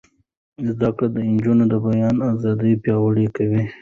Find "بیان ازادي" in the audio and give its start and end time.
1.85-2.73